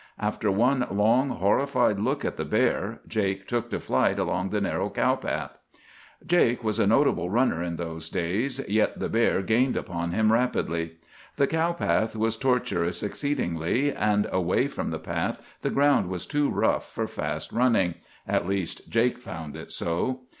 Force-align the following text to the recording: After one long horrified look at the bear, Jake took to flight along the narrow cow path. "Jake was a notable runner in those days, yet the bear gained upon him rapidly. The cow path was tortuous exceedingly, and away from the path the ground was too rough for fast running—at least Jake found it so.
After 0.17 0.49
one 0.49 0.87
long 0.89 1.29
horrified 1.29 1.99
look 1.99 2.25
at 2.25 2.35
the 2.35 2.43
bear, 2.43 3.01
Jake 3.07 3.47
took 3.47 3.69
to 3.69 3.79
flight 3.79 4.17
along 4.17 4.49
the 4.49 4.59
narrow 4.59 4.89
cow 4.89 5.15
path. 5.15 5.59
"Jake 6.25 6.63
was 6.63 6.79
a 6.79 6.87
notable 6.87 7.29
runner 7.29 7.61
in 7.61 7.75
those 7.75 8.09
days, 8.09 8.67
yet 8.67 8.97
the 8.97 9.09
bear 9.09 9.43
gained 9.43 9.77
upon 9.77 10.09
him 10.11 10.31
rapidly. 10.33 10.93
The 11.35 11.45
cow 11.45 11.73
path 11.73 12.15
was 12.15 12.35
tortuous 12.35 13.03
exceedingly, 13.03 13.93
and 13.93 14.25
away 14.31 14.67
from 14.69 14.89
the 14.89 14.97
path 14.97 15.39
the 15.61 15.69
ground 15.69 16.07
was 16.09 16.25
too 16.25 16.49
rough 16.49 16.91
for 16.91 17.05
fast 17.05 17.51
running—at 17.51 18.47
least 18.47 18.89
Jake 18.89 19.19
found 19.19 19.55
it 19.55 19.71
so. 19.71 20.21